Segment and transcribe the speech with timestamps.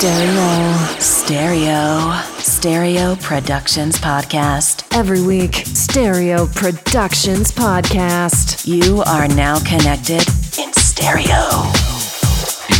[0.00, 0.98] Stereo.
[0.98, 2.22] Stereo.
[2.38, 4.82] Stereo Productions Podcast.
[4.96, 8.66] Every week, Stereo Productions Podcast.
[8.66, 10.26] You are now connected
[10.58, 11.36] in stereo.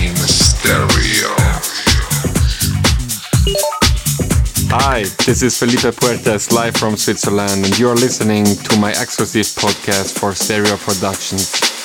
[0.00, 1.34] In stereo.
[4.72, 10.18] Hi, this is Felipe Puertes live from Switzerland, and you're listening to my exclusive podcast
[10.18, 11.79] for Stereo Productions.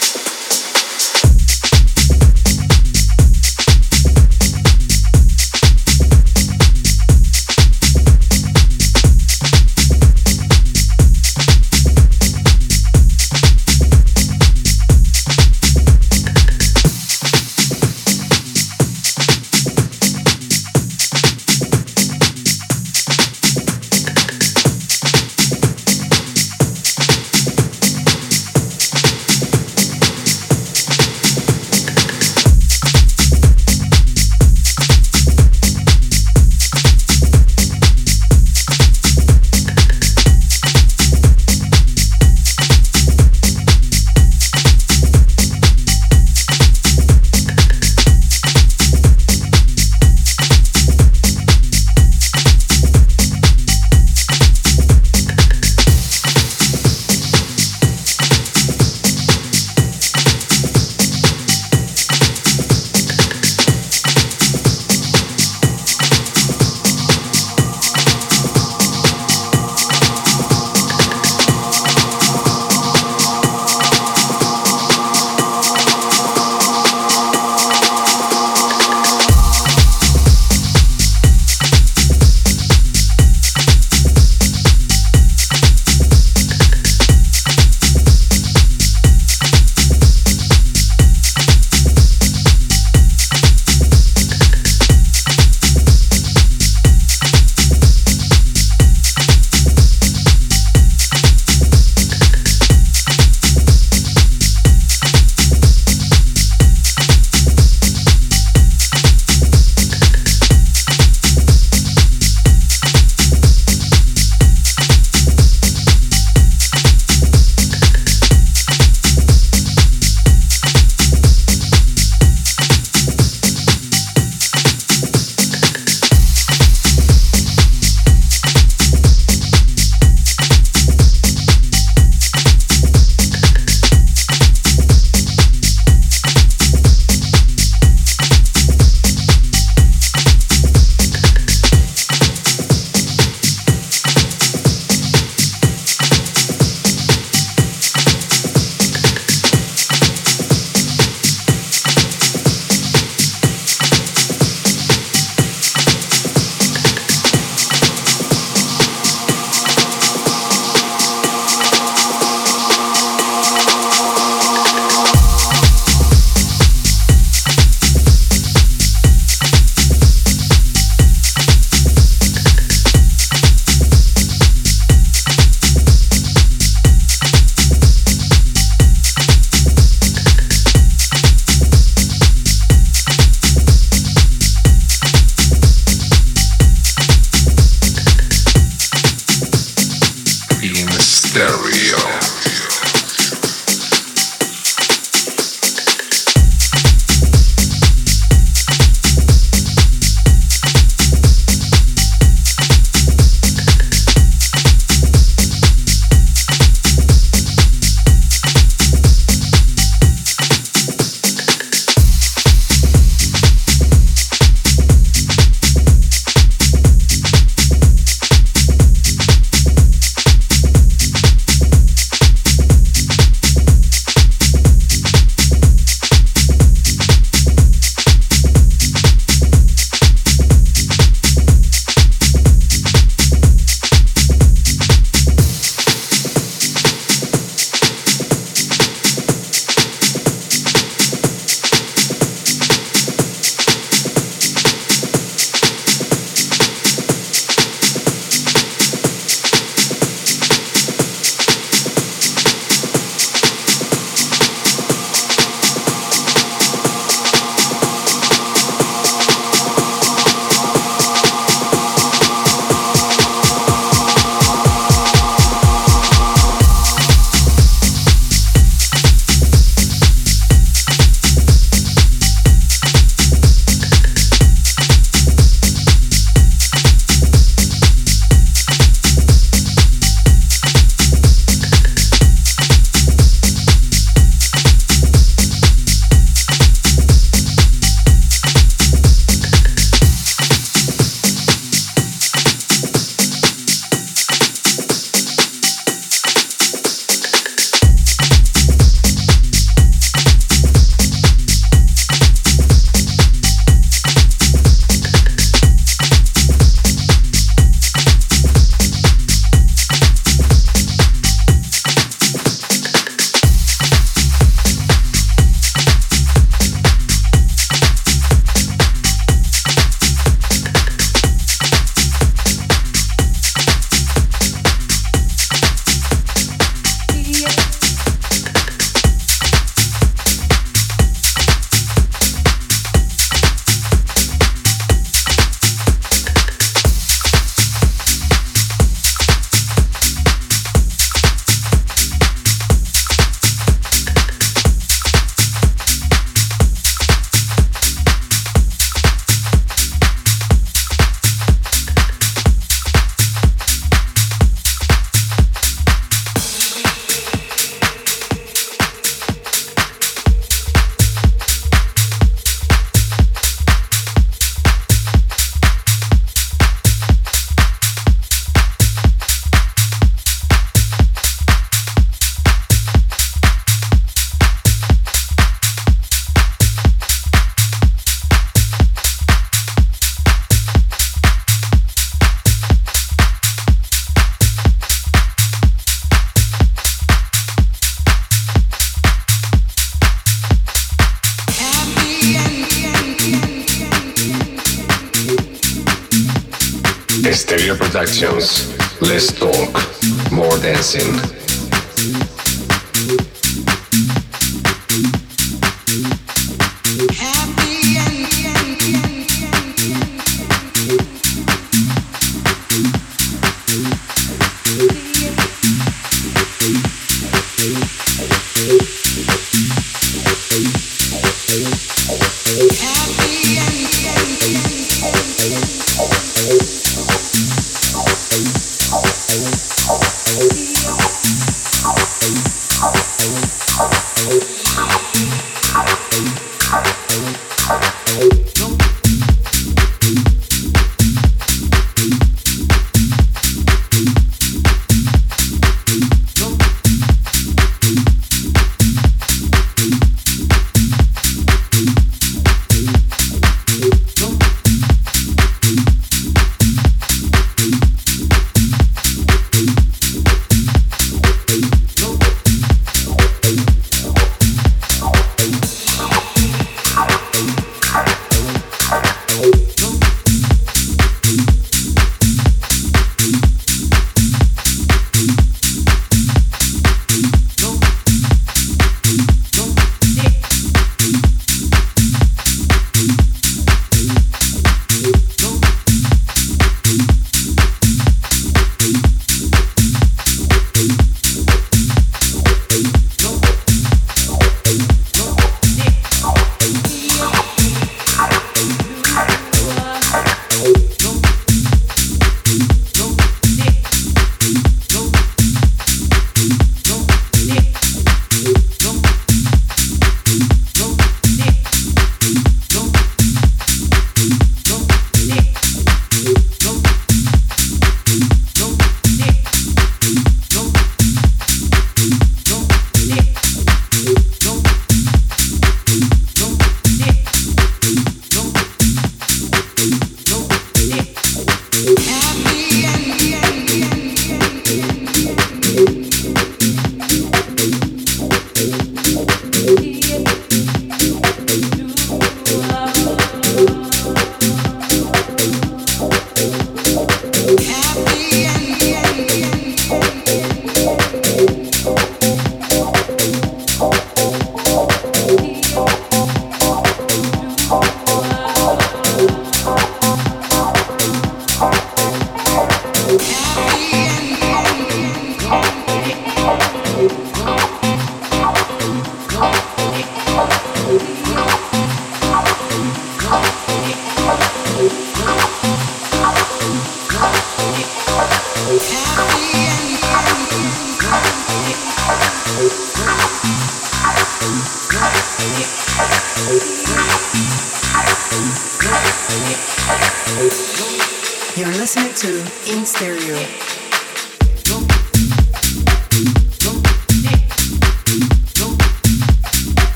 [535.76, 536.05] you.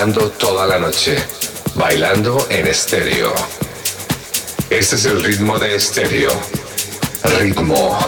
[0.00, 1.14] Bailando toda la noche,
[1.74, 3.34] bailando en estéreo.
[4.70, 6.30] Este es el ritmo de estéreo.
[7.38, 7.98] Ritmo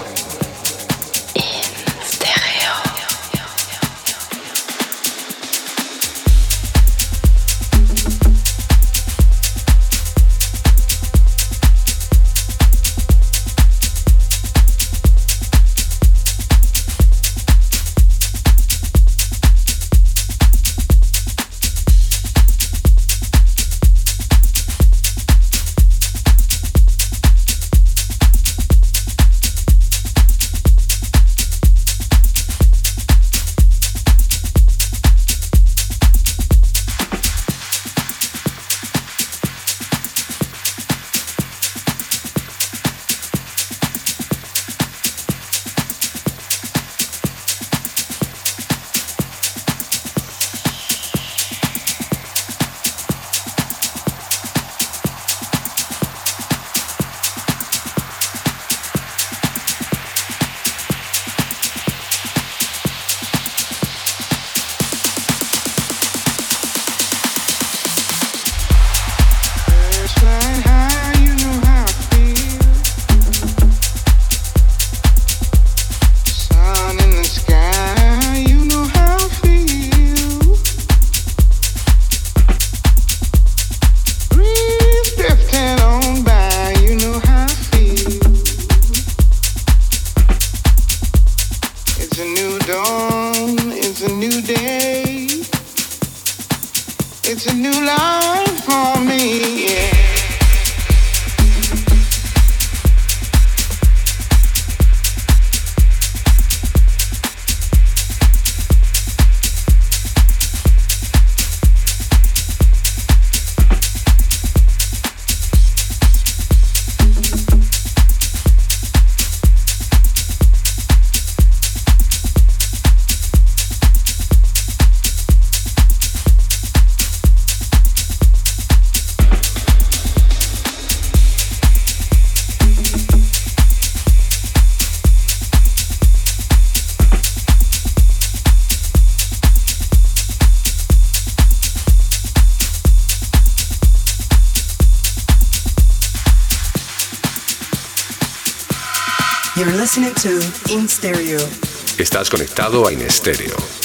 [151.98, 153.81] Estás conectado a In Stereo.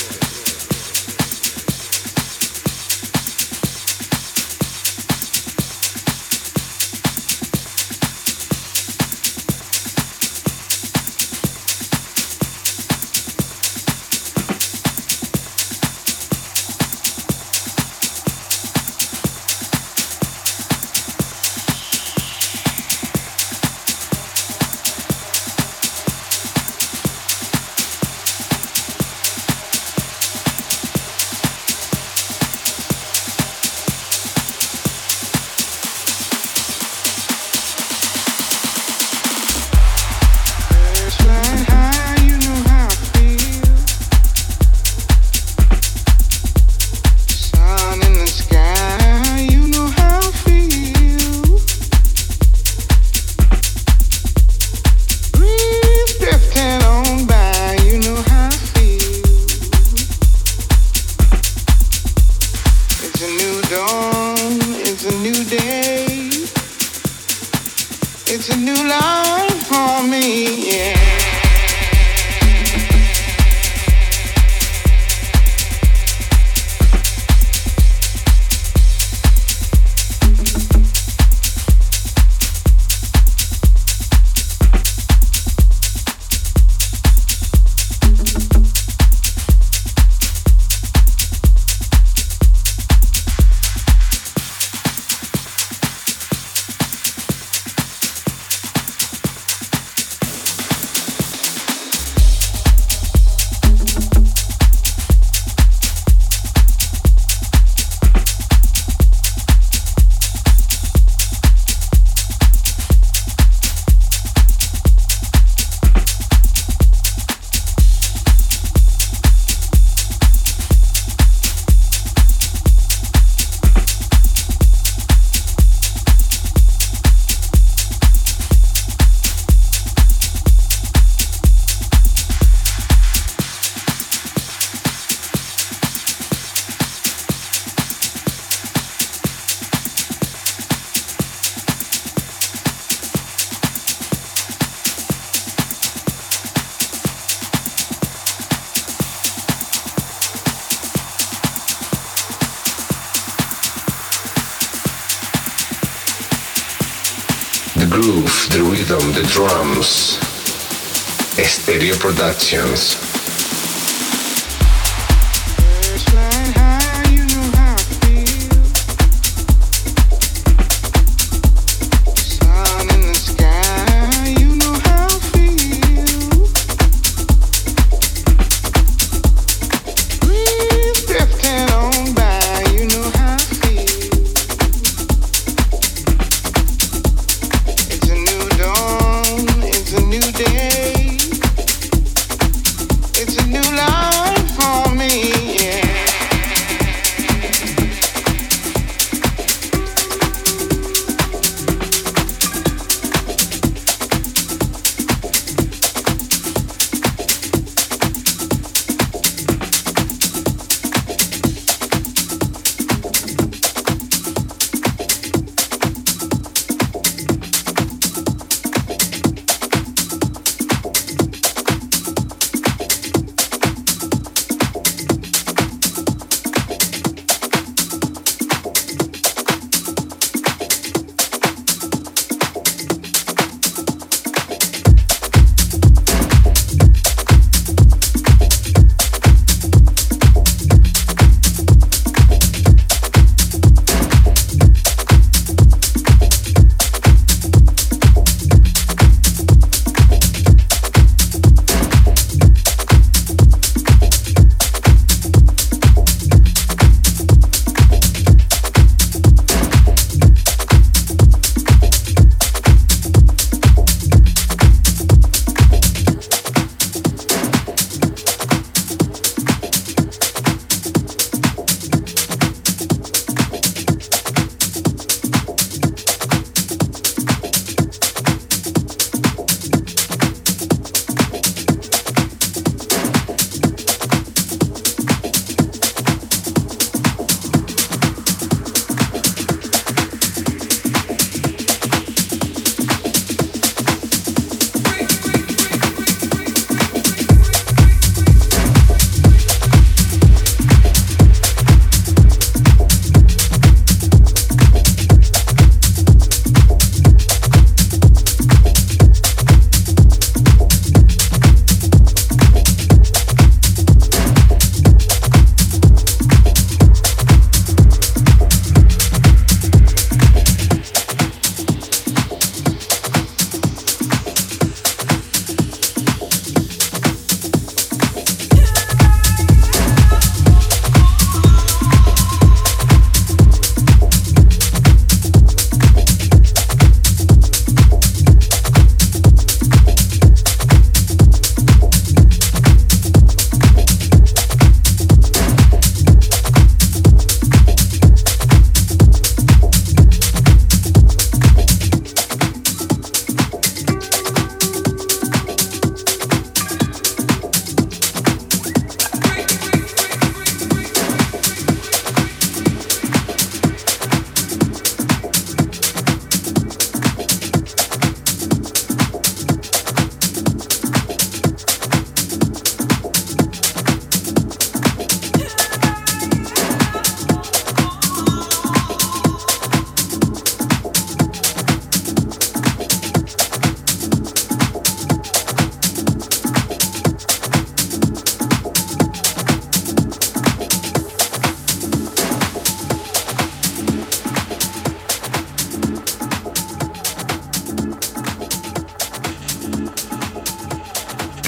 [162.07, 163.06] Productions.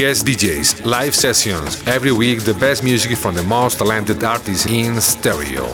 [0.10, 5.00] Guest DJs, live sessions, every week the best music from the most talented artists in
[5.00, 5.68] stereo.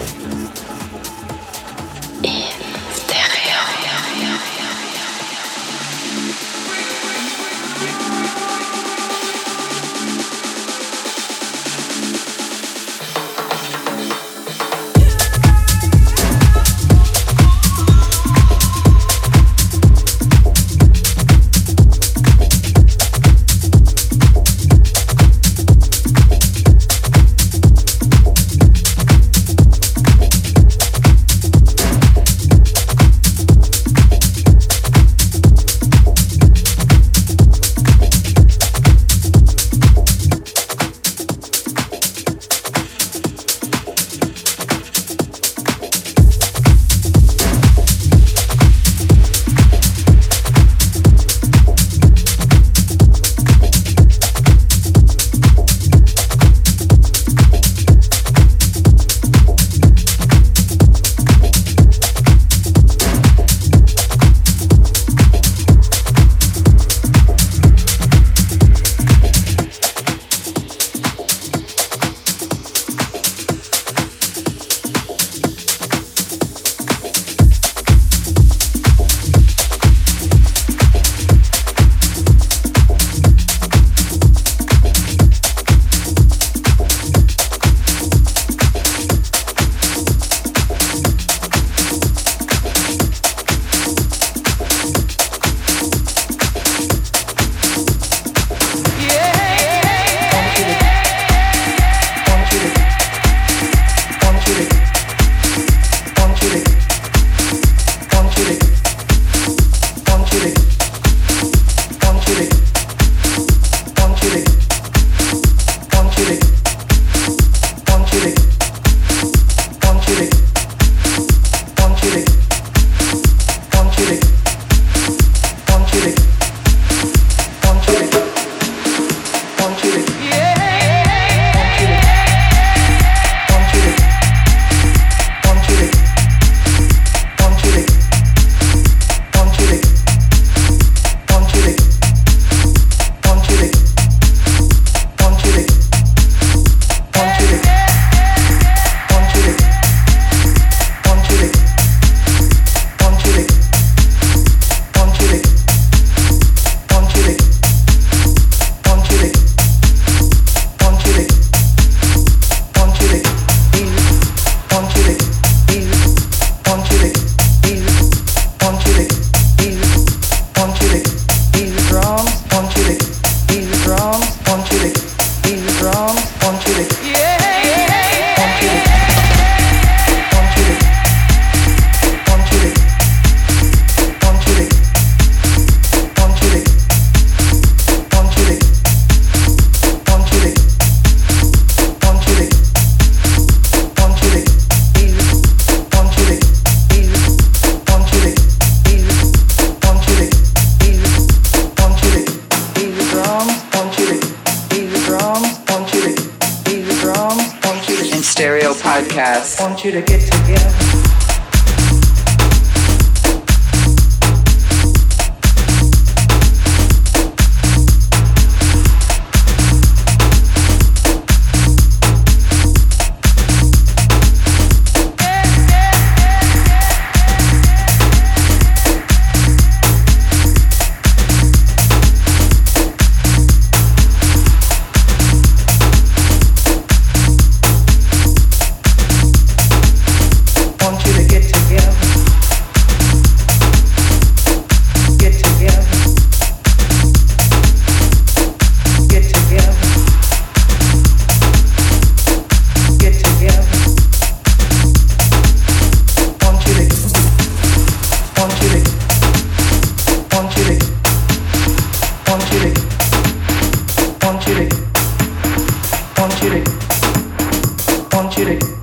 [268.45, 268.74] Together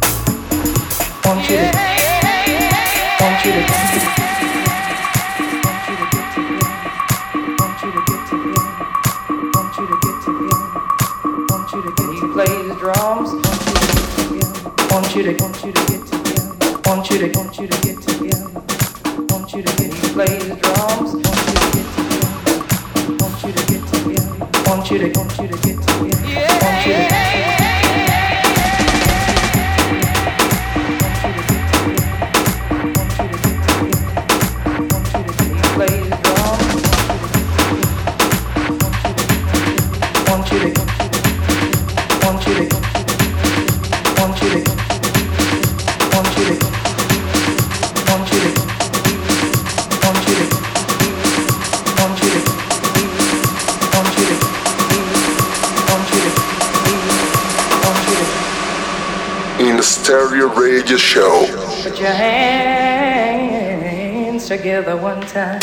[65.27, 65.62] time.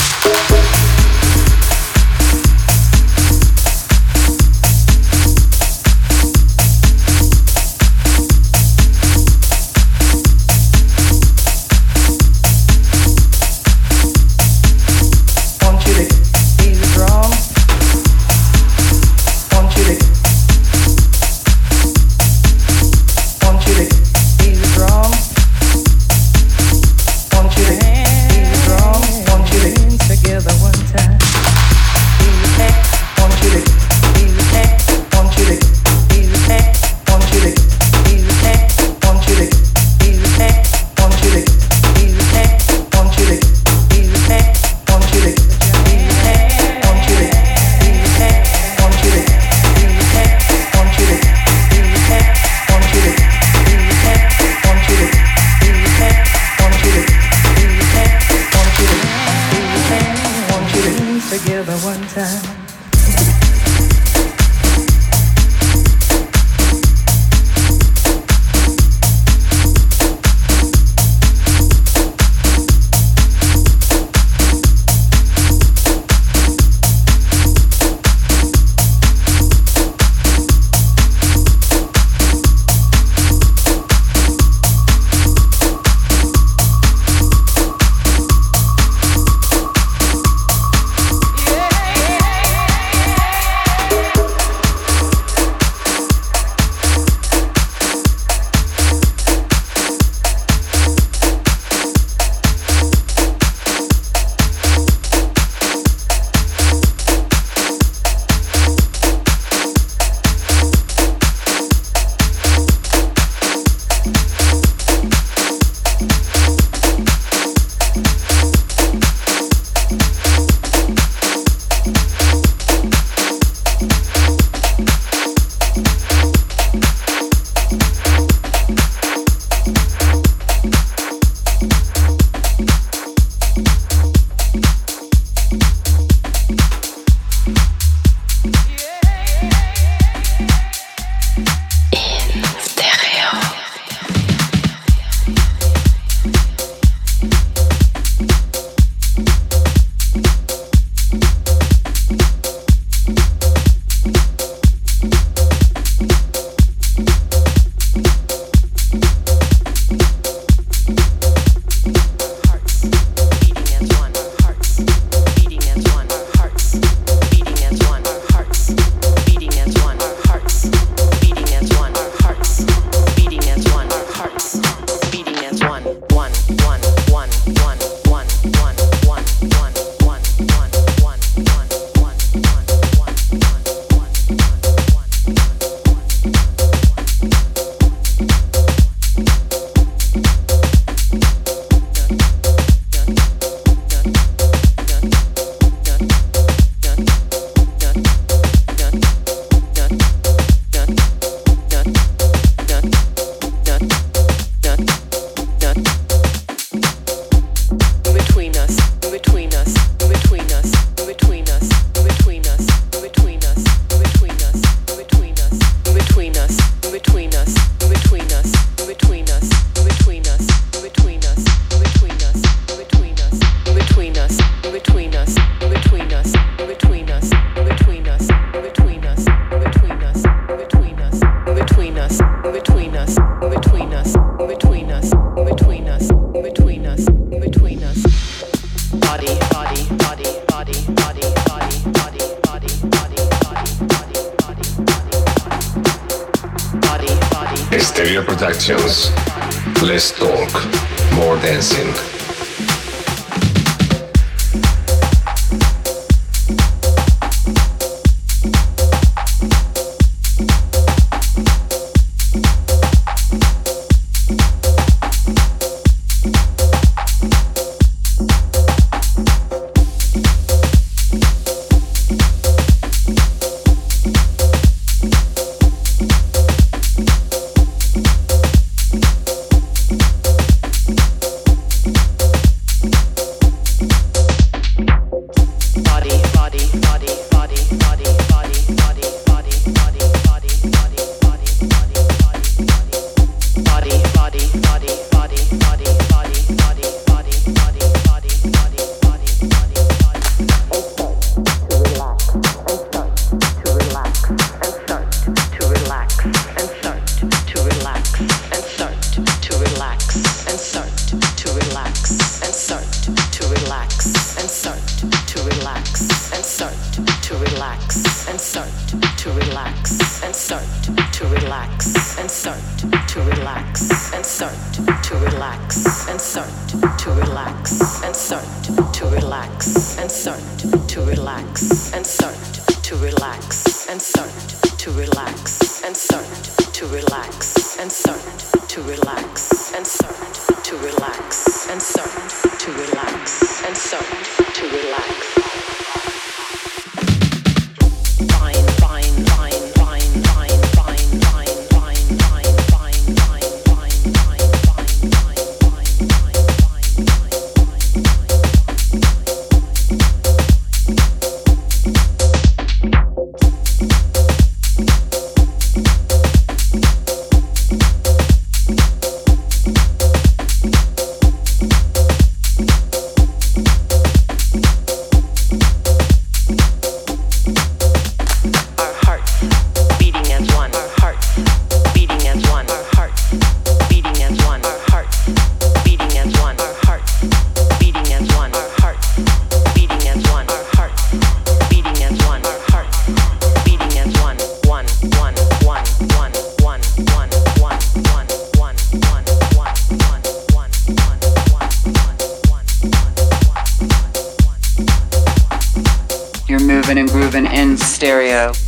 [408.10, 408.59] stereo.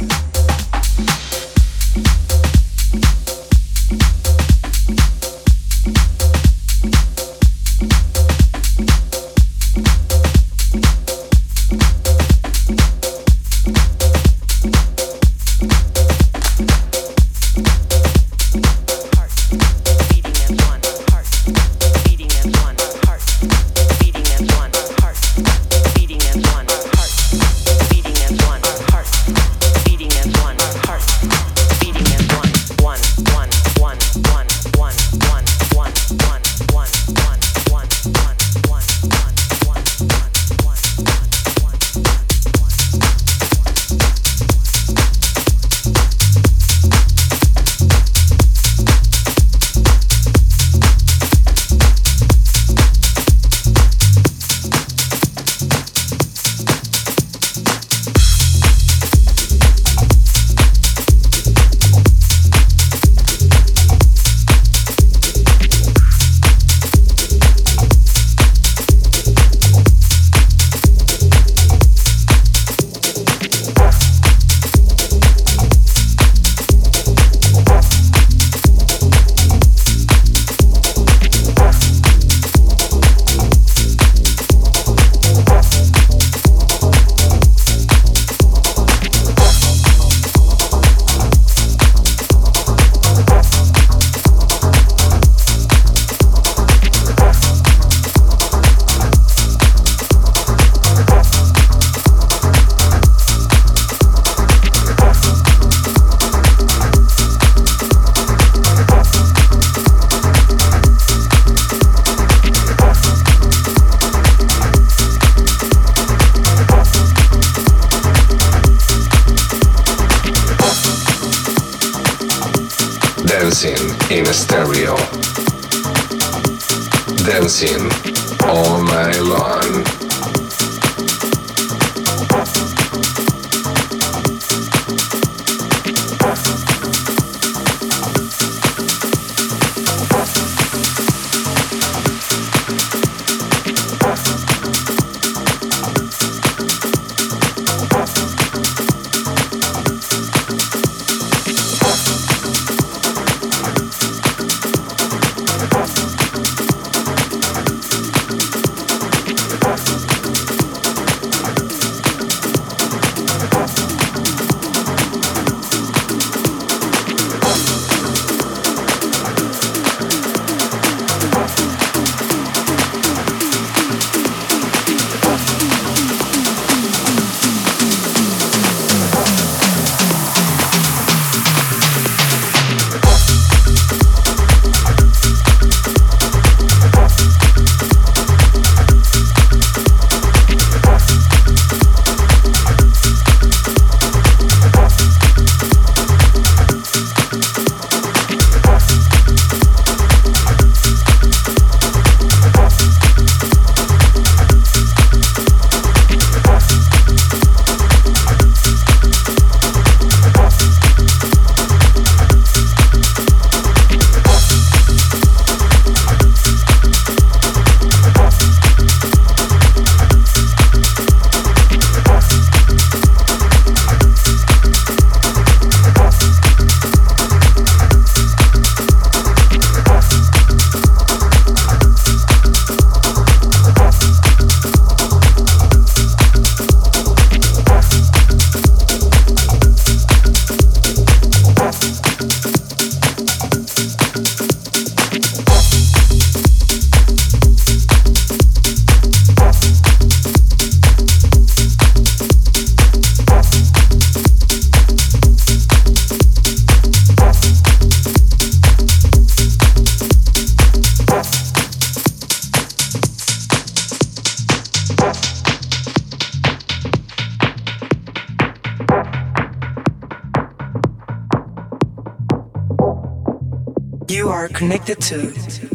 [275.12, 275.28] To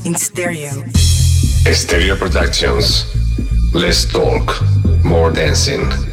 [0.06, 0.72] In Stereo.
[1.70, 3.04] Stereo Productions.
[3.74, 4.62] Less talk,
[5.04, 6.05] more dancing.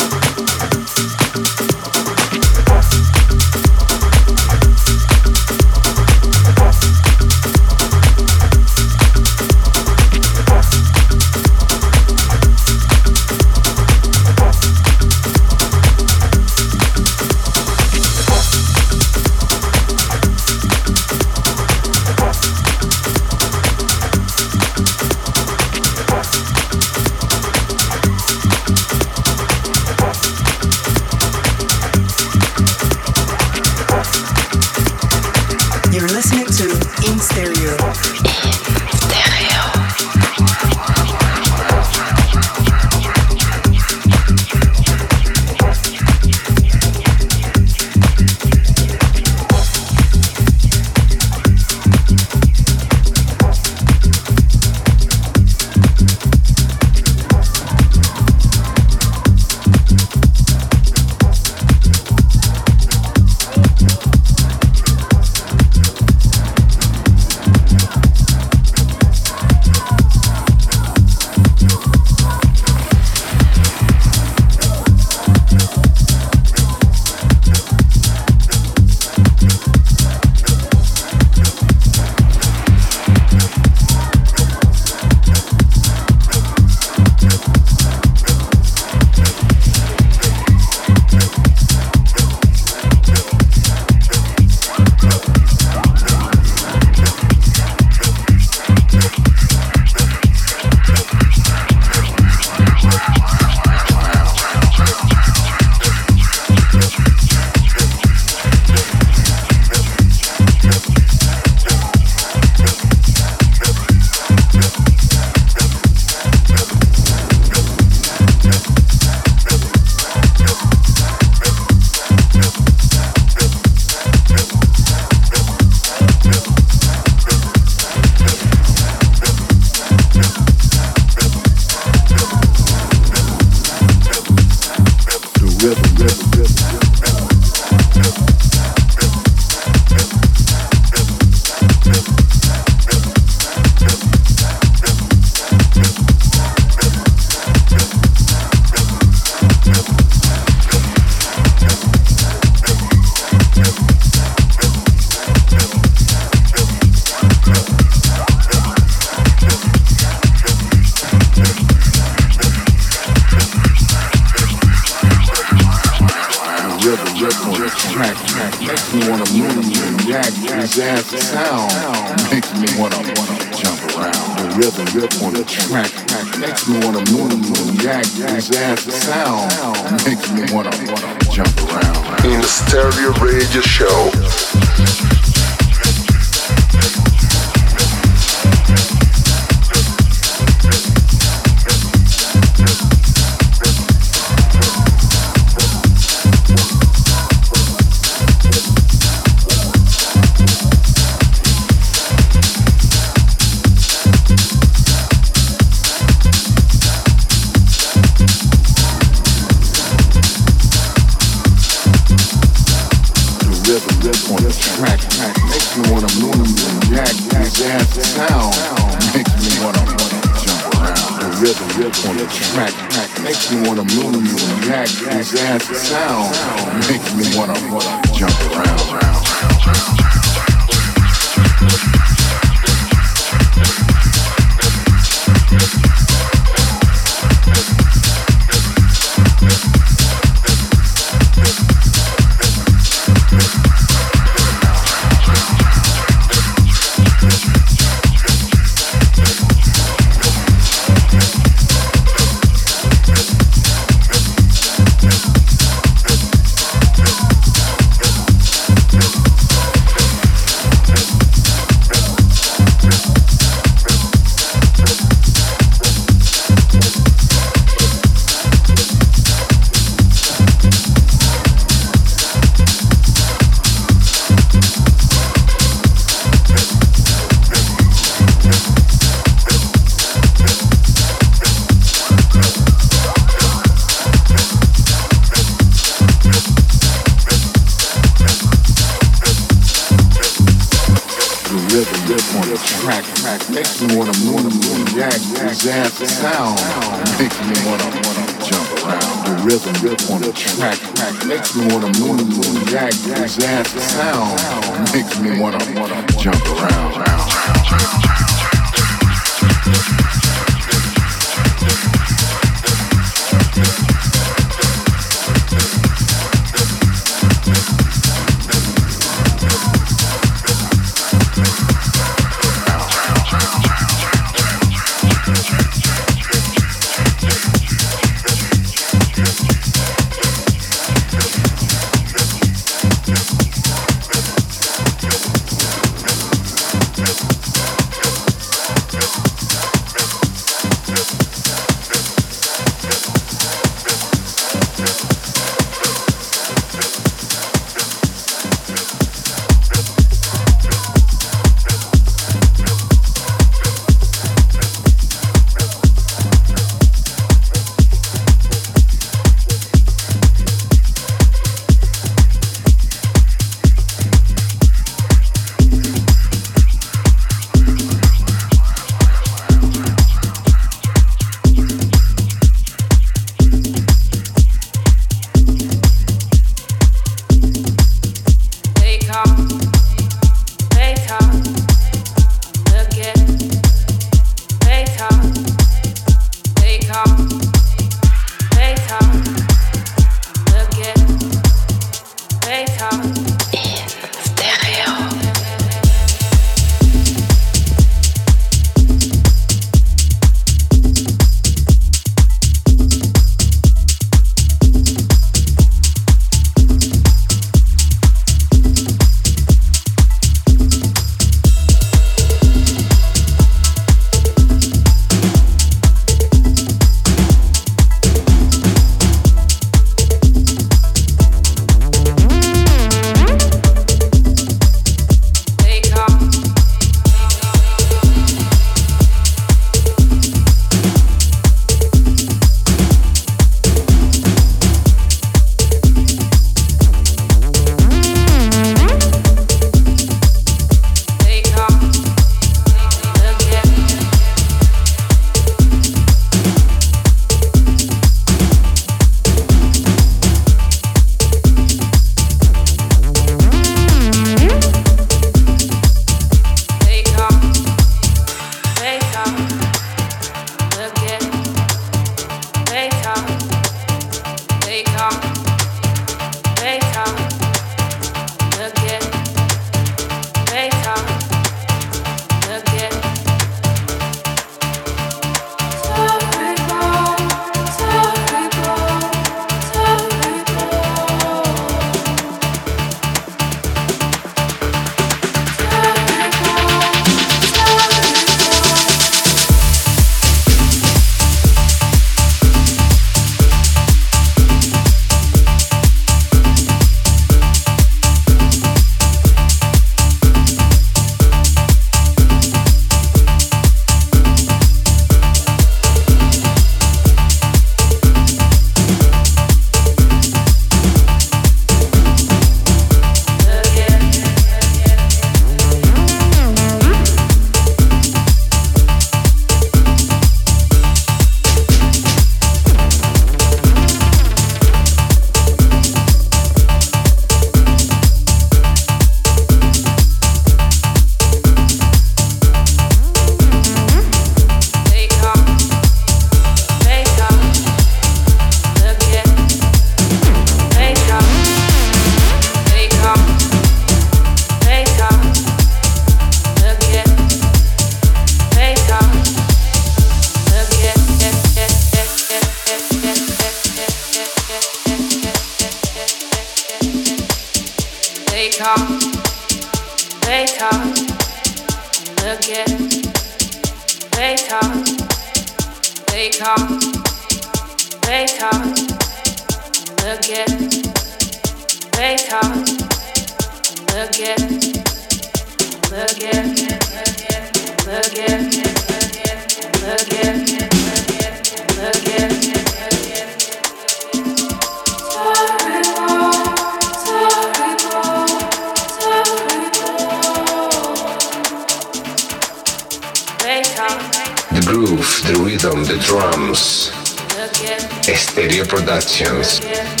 [598.65, 600.00] Productions.